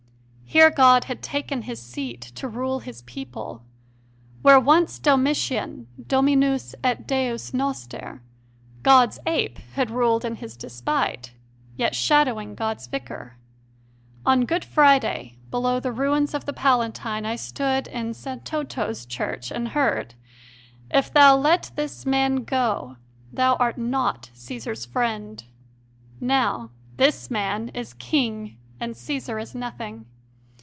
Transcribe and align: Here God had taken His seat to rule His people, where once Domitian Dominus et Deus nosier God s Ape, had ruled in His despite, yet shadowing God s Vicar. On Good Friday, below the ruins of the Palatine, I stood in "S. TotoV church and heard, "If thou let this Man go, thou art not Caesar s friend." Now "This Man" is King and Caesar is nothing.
Here 0.51 0.69
God 0.69 1.05
had 1.05 1.21
taken 1.23 1.61
His 1.61 1.81
seat 1.81 2.19
to 2.35 2.45
rule 2.45 2.79
His 2.79 3.03
people, 3.03 3.63
where 4.41 4.59
once 4.59 4.99
Domitian 4.99 5.87
Dominus 6.05 6.75
et 6.83 7.07
Deus 7.07 7.53
nosier 7.53 8.21
God 8.83 9.07
s 9.11 9.19
Ape, 9.25 9.59
had 9.75 9.89
ruled 9.89 10.25
in 10.25 10.35
His 10.35 10.57
despite, 10.57 11.31
yet 11.77 11.95
shadowing 11.95 12.53
God 12.53 12.75
s 12.79 12.87
Vicar. 12.87 13.37
On 14.25 14.43
Good 14.43 14.65
Friday, 14.65 15.37
below 15.49 15.79
the 15.79 15.93
ruins 15.93 16.33
of 16.33 16.43
the 16.43 16.51
Palatine, 16.51 17.25
I 17.25 17.37
stood 17.37 17.87
in 17.87 18.09
"S. 18.09 18.25
TotoV 18.43 19.07
church 19.07 19.51
and 19.51 19.69
heard, 19.69 20.15
"If 20.89 21.13
thou 21.13 21.37
let 21.37 21.71
this 21.77 22.05
Man 22.05 22.43
go, 22.43 22.97
thou 23.31 23.55
art 23.55 23.77
not 23.77 24.31
Caesar 24.33 24.73
s 24.73 24.85
friend." 24.85 25.45
Now 26.19 26.71
"This 26.97 27.31
Man" 27.31 27.69
is 27.69 27.93
King 27.93 28.57
and 28.81 28.97
Caesar 28.97 29.39
is 29.39 29.55
nothing. 29.55 30.07